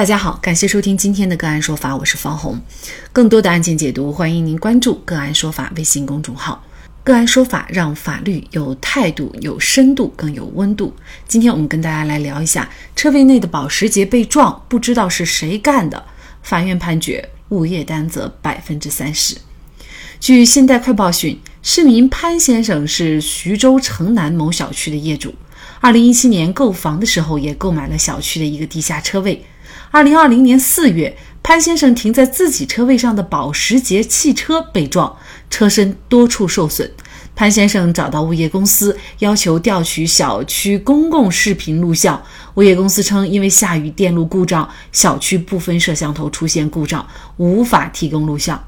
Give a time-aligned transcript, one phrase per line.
[0.00, 2.58] 大家好，感谢收听今天的个案说法，我是方红。
[3.12, 6.64] 更多的案件解读，欢迎您关注“个案说法”微信公众号。
[7.04, 10.94] 个案说法让法律有态度、有深度、更有温度。
[11.28, 12.66] 今天我们跟大家来聊一下
[12.96, 16.02] 车位内的保时捷被撞，不知道是谁干的。
[16.42, 19.36] 法院判决物业担责百分之三十。
[20.18, 25.34] 据现代快报讯，市民潘先生是徐州城南某小区的业主，
[25.78, 29.44] 二零一七年购房的时候也购买了小区的一个地下车位。
[29.92, 35.16] 二零二零年四月，潘先生停在自己车位上的保时捷汽车被撞，
[35.50, 36.88] 车身多处受损。
[37.34, 42.22] 潘先生找到物业公司，要求调取小区公共视频录像。
[42.54, 47.04] 物业公司称，因为下雨、电路故障，小区部分摄像头出现故障，
[47.38, 48.62] 无法提供录像。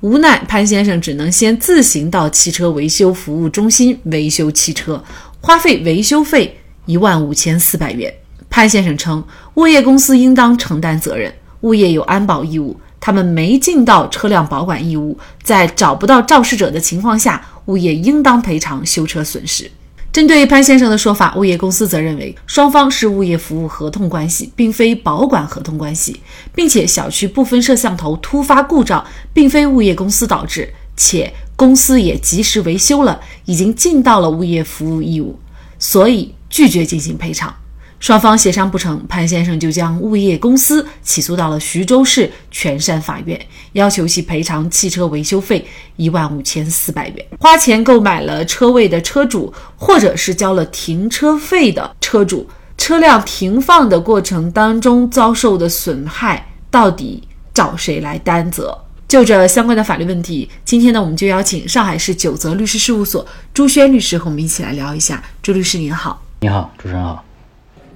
[0.00, 5.04] 无奈，潘先生只能先自行到汽车维修服务中心维修汽车，
[5.40, 8.12] 花费维修费一万五千四百元。
[8.56, 9.22] 潘先生称，
[9.56, 19.70] 物业公司应当承担责任，物业有安保义务，他们没尽到车辆保管义务，在找不到肇事者的情况下，物业应当赔偿修车损失。
[20.10, 26.22] 针对潘先生的说法，物业公司则认为，双方是物业服务合同关系，并非保管合同关系，
[26.54, 35.38] 并且小区部分摄像头突发故障，并非物业公司导致，且公司也及时维修了，已经尽到了物业服务义务，
[35.78, 37.54] 所以拒绝进行赔偿。
[37.98, 43.40] 双方协商不成，潘先生就将物业公司起诉到了徐州市泉山法院，
[43.72, 45.66] 要求其赔偿汽车维修费
[45.96, 47.26] 一万五千四百元。
[47.40, 58.76] 花钱购买了车位的车主，或者是交了停车费的车主，车辆停放的过程当中遭受的损害，到底找谁来担责？
[59.08, 65.22] 就这相关的法律问题，今天呢，我们就邀请上海市九泽律师事务所朱轩律师和我们一起来聊一下。
[65.40, 67.25] 朱律师您好，你好，主持人好。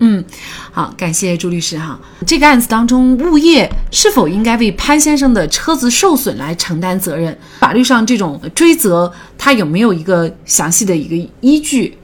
[0.02, 0.24] 嗯，
[0.72, 2.00] 好，感谢朱律师哈。
[2.26, 7.36] 这个案子当中，物业是否应该为潘先生的车子受损来承担责任？
[7.58, 11.98] 法律上这种追责，它有没有一个详细的一个依据？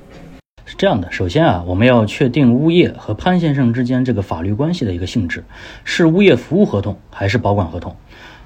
[0.67, 5.43] 是这样的，首先啊，我们要确定物业和潘先生之间这个法律关系的一个性质，
[5.85, 7.97] 是物业服务合同还是保管合同？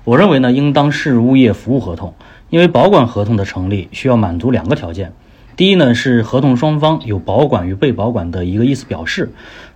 [0.05, 2.15] 我认为呢，应当是物业服务合同，
[2.51, 5.13] 因为保管合同的成立需要满足两个条件。
[5.61, 9.31] 第一呢是合同双方有保管与被保管的一个意思表示，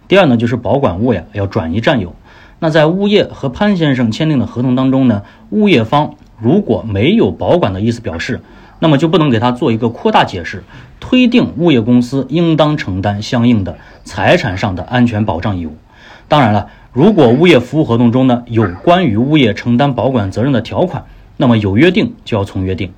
[0.08, 2.16] 第二呢就是保管物呀要转移占有。
[2.58, 8.40] 那在物业和潘先生签订的合同当中呢，物业方如果没有保管的意思表示，
[8.78, 10.64] 那么就不能给他做一个扩大解释，
[11.00, 15.76] 推定物业公司应当承担相应的财产上的安全保障义务。
[16.28, 21.04] 当然了，如果物业服务合同中呢有关于物业承担保管责任的条款，
[21.36, 22.94] 那么有约定就要从约定。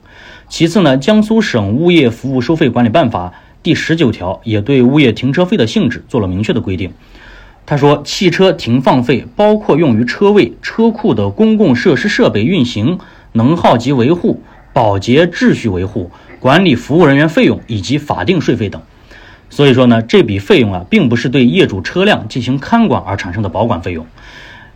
[0.49, 6.93] 其次呢，江苏省物业服务收费管理办法第十九条也对物业停车费的性质做了明确的规定。
[7.67, 13.01] 他说，汽车停放费包括用于车位、车库的公共设施设备运行、
[13.33, 14.41] 能耗及维护、
[14.73, 18.81] 保洁秩序维护、管理服务人员费用以及法定税费等。
[19.51, 24.07] 所以说呢，这笔费用啊，并不是对业主车辆进行看管而产生的保管费用。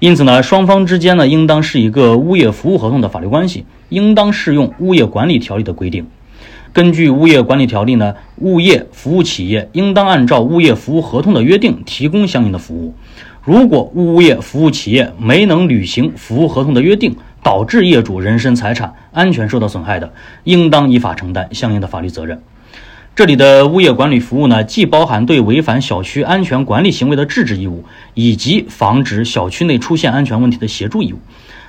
[0.01, 6.07] 因此呢，双方之间呢，应当是一个物业服务合同的法律关系，应当适用物业管理条例的规定。
[6.73, 12.95] 根据物业管理条例呢，物业服务企业应当按照物业服务合同的约定提供相应的服务。
[13.45, 20.11] 如果物业服务企业没能履行服务合同的约定，导致业主人身财产安全受到损害的，
[20.45, 22.41] 应当依法承担相应的法律责任。
[23.17, 27.85] 这里的物业管理服务呢，既包含对违反小区安全管理行为的制止义务，
[28.15, 31.19] 以及防止小区内出现安全问题的协助义务。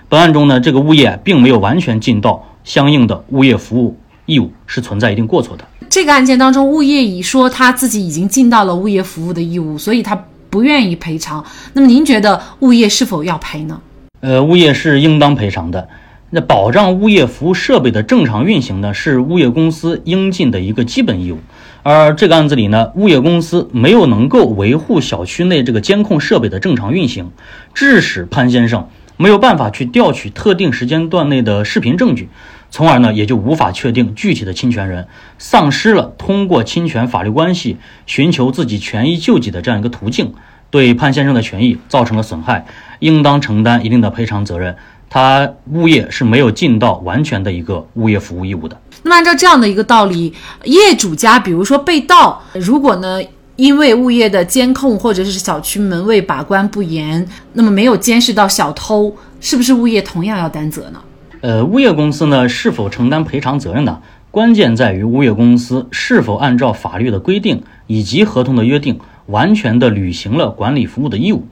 [0.07, 5.65] 本案中呢，这个物业并没有完全尽到相应的物业服务义务，是存在一定过错的。
[5.89, 10.17] 这个案件当中，物业已说他自己已经尽到了物业服务的义务，所以他
[10.49, 11.43] 不愿意赔偿。
[11.73, 13.81] 那么您觉得物业是否要赔呢？
[14.21, 15.85] 呃，物业是应当赔偿的。
[16.33, 21.39] 那保障物业服务设备的正常运行呢，是物业公司应尽的一个基本义务。
[21.83, 27.31] 而这个案子里呢，物业公司没有能够维护小区内这个监控设备的正常运行，
[27.73, 28.87] 致使潘先生
[29.17, 32.29] 没有办法去调取特定时间段内的视频证据，
[32.69, 37.75] 从而呢也就无法确定具体的侵权人，丧失了通过侵权法律关系
[38.05, 40.33] 寻求自己权益救济的这样一个途径，
[40.69, 42.65] 对潘先生的权益造成了损害，
[42.99, 44.77] 应当承担一定的赔偿责任。
[45.13, 48.77] 他物业是没有尽到完全的一个物业服务义务的。
[49.03, 53.21] 那么按照这样的一个道理，业主家比如说被盗，如果呢
[53.57, 61.01] 因为物业的监控或者是小区门卫把关不严，那么没有监视到小偷，是不是物业同样要担责呢？
[61.41, 63.99] 呃，物业公司呢是否承担赔偿责任呢？
[64.31, 71.45] 关键在于物业公司是否按照法律的规定以及合同的约定，完全的履行了管理服务的义务。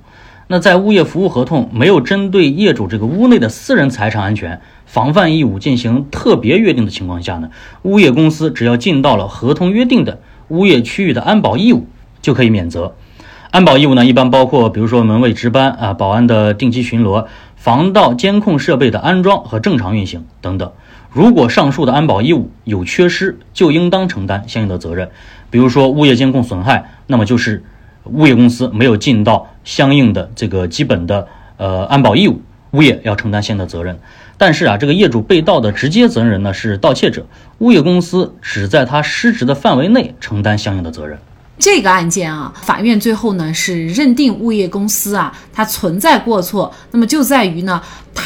[0.51, 7.51] 那在物业服务合同没有针对业主这个屋内的私人财产安全防范义务进行特别约定的情况下呢，
[7.84, 11.86] 物业公司只要尽到了合同约定的物业区域的安保义务，
[12.19, 12.96] 就可以免责。
[13.51, 20.72] 安保义务呢，一般包括比如说门卫值班啊、保安的定期巡逻、防盗监控设备的安装和正常运行等等。
[21.12, 25.12] 如果上述的安保义务有缺失，就应当承担相应的责任。
[25.51, 27.63] 比如说物业监控损害，那么就是
[28.06, 31.27] 物业公司没有尽到相应的这个基本的
[31.57, 34.00] 呃安保义务，物业要承担相应的责任。
[34.36, 37.27] 但是啊，这个业主被盗的直接责任人呢是盗窃者，
[37.60, 41.19] 物业公司只在他失职的范围内承担相应的责任。
[41.60, 47.80] 这个案件啊，法院最后呢是认定物业公司啊它存在过错，那么就在于呢，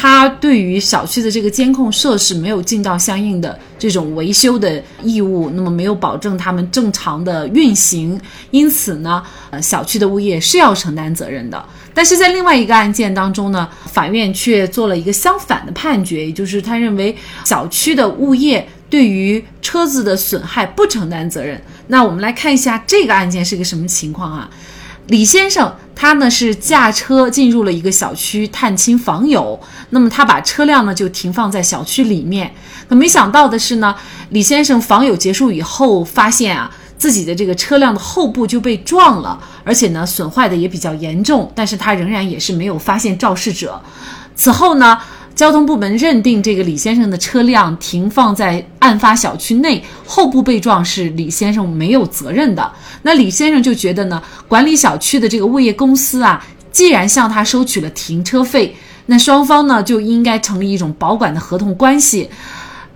[0.04, 8.20] 他对于小区的这个监控设施没有尽到相应的这种维修的义务，那么没有保证他们正常的运行，
[8.50, 11.64] 因此呢，呃，小区的物业是要承担责任的。
[11.94, 21.58] 但是在另外一个案件当中呢，法院却做了一个相反的判决，也就是他认为小区的物业对于车子的损害不承担责任。
[21.86, 24.50] 那我们来看一下这个案件是个什么情况啊？
[25.08, 29.60] 李先生他呢是驾车进入了一个小区探亲访友，
[29.90, 32.52] 那么他把车辆呢就停放在小区里面。
[32.88, 33.94] 可没想到的是呢，
[34.30, 43.80] 李先生访友结束以后，发现啊自己的这个车辆的后部就被撞了，而且呢损坏的也比较严重，但是他仍然也是没有发现肇事者。
[44.34, 44.98] 此后呢？
[45.34, 52.70] 交通部门认定这个李先生的车辆停放在案发小区内，后部被撞是李先生没有责任的。
[53.02, 58.76] 那李先生就觉得呢，管理小区的这个物业公司啊，既然向他收取了停车费，
[59.06, 62.30] 那双方呢就应该成立一种保管的合同关系。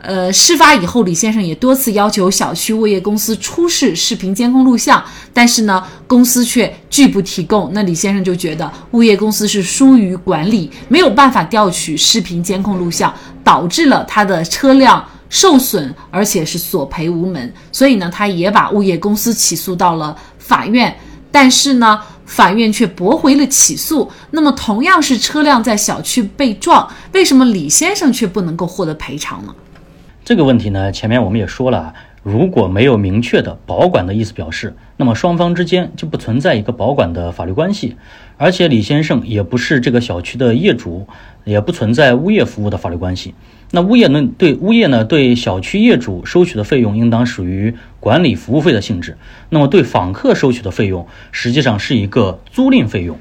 [0.01, 5.03] 呃，事发以后，李先生也多次要求小区物业公司出示视频监控录像，
[5.35, 7.71] 但是呢，公司却拒不提供。
[7.75, 13.13] 那李先生就觉得物业公司是疏于管理，没有办法调取视频监控录像，
[13.43, 17.53] 导致了他的车辆受损，而且是索赔无门。
[17.73, 20.97] 所以呢，他也把物业公司起诉到了法院，
[21.33, 24.09] 但是呢，法院却驳回了起诉。
[24.31, 29.53] 那么，同样是车辆在小区被撞，为什么李先生却不能够获得赔偿呢？
[30.29, 37.97] 这个问题呢，前面我们也说了啊，如果没有明确的保管的意思表示，那么双方之间就不存在一个保管的法律关系，
[38.37, 41.07] 而且李先生也不是这个小区的业主，
[41.45, 43.35] 也不存在物业服务的法律关系。
[43.71, 49.17] 那物业呢，对物业呢，对小区业主收取的费用应当属于管理服务费的性质，
[49.49, 53.19] 那么对访客收取的费用实际上是一个租赁费用。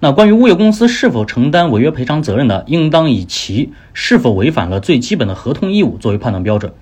[0.00, 2.62] 那关于物业公司是否承担违约赔偿责任呢？
[2.66, 6.72] 应当以其是否违反了最基本的合同义务作为判断标准。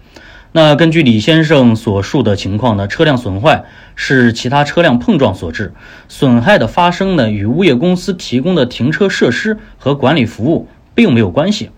[0.53, 3.65] 那根据李先生所述的情况呢，车辆损坏
[3.95, 5.73] 是其他车辆碰撞所致，
[6.09, 11.71] 损害的发生呢与物业公司提供的停车设施和管理服务并没有关系。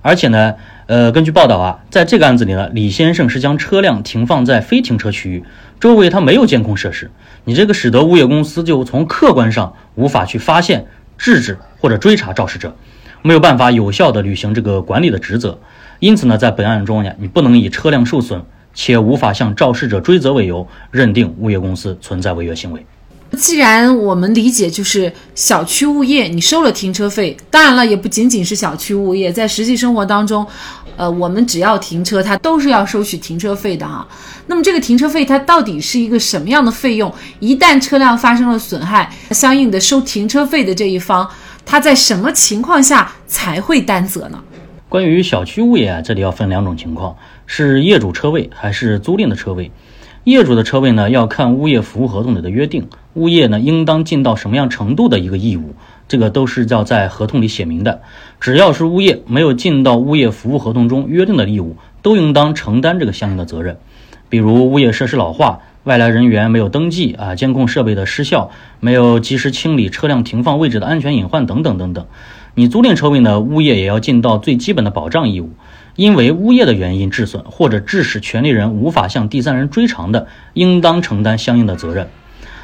[0.00, 0.54] 而且呢，
[0.88, 5.44] 呃，根据报道啊，在这个案子里呢，李先生是将车辆停放在非停车区域，
[5.78, 7.10] 周围他没有监控设施。
[7.44, 10.86] 你这个使得物业公司就从客观上无法去发现、
[11.18, 12.74] 制止或者追查肇事者，
[13.20, 15.58] 没有办法有效的履行这个管理的职责。
[15.98, 18.42] 因此呢，在本案中呢，你不能以车辆受损
[18.72, 22.86] 且无法向肇事者追责为由，认定物业公司存在违约行为。
[23.36, 30.46] 既然我们理解就是小区物业，你收了停车费，当然了，也不仅仅是小区物业，在实际生活当中，
[30.96, 34.06] 呃，我们只要停车，它都是要收取停车费的哈。
[34.46, 37.12] 那么这个停车费它到底是一个什么样的费用？
[37.38, 41.28] 一旦车辆发生了损害，相应的收停车费的这一方，
[41.64, 44.42] 他在什么情况下才会担责呢？
[44.88, 47.14] 关于小区物业啊，这里要分两种情况：
[47.44, 49.70] 是业主车位还是租赁的车位？
[50.24, 55.74] 业主的车位呢，要看物业服务合同里的约定，物业呢应当尽到什么样程度的一个义务，
[56.06, 58.02] 这个都是要在合同里写明的。
[58.40, 63.78] 只要是物业没有尽到物业服务合同中约定的义务，都应当承担这个相应的责任。
[64.28, 72.06] 比如物业设施老化、外来人员没有登记啊、监控设备的失效、没有及时清理车辆停放位置的安全隐患等等等等。
[72.54, 75.50] 你租赁车位呢，物业也要尽到最基本的保障义务。
[75.96, 82.08] 因为物业的原因致损，或者致使权利人无法向第三人追偿的，应当承担相应的责任。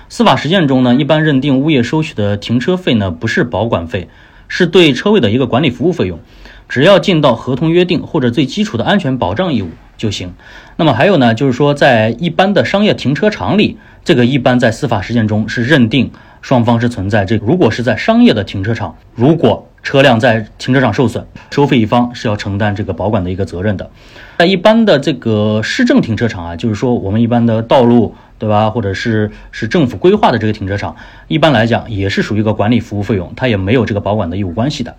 [0.09, 4.09] 司法实践中呢，一般认定物业收取的停车费呢不是保管费，
[4.49, 6.21] 是对车位的一个管理服务费用，
[6.69, 10.35] 只要尽到合同约定或者最基础的安全保障义务就行。
[10.77, 16.11] 那么还有呢，就是说在一般的商业停车场里，这个一般在司法实践中是认定
[16.43, 23.91] 双方是存在这个，如果是在商业的停车场，如果车辆在停车场受损，收费一方是要承担这个保管的一个责任的。
[24.39, 28.71] 在一般的这个市政停车场啊，就是说我们一般的道路对吧？
[28.71, 30.95] 或者是是政府规划的这个停车场，
[31.29, 34.97] 一般来讲也是属于一个管理服务费用，它也没有这个保管的义务关系的。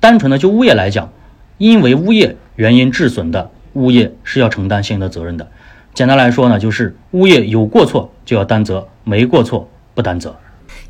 [0.00, 1.12] 单纯的就物业来讲，
[1.58, 5.46] 因为物业原因致损的，物业是要承担相应的责任的。
[5.94, 10.36] 简单来说呢，就是物业有过错就要担责，没过错不担责。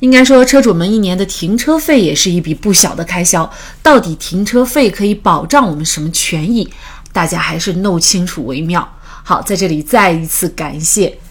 [0.00, 3.50] 应该说，车主们一年的停车费也是一笔不小的开销。
[3.83, 6.69] 到底停车费可以保障我们什么权益？
[7.12, 8.87] 大家还是弄清楚为妙。
[9.25, 11.19] 好，在这里再一次感谢